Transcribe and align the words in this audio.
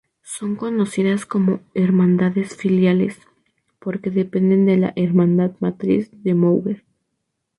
Son 0.23 0.55
conocidas 0.55 1.27
como 1.27 1.59
"hermandades 1.75 2.55
filiales", 2.55 3.19
porque 3.77 4.09
dependen 4.09 4.65
de 4.65 4.77
la 4.77 4.93
Hermandad 4.95 5.51
Matriz 5.59 6.09
de 6.23 6.33
Moguer. 6.33 6.83